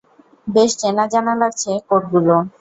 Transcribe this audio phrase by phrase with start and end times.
[0.47, 2.35] বেশ চেনাজানা লাগছে কোডগুলো!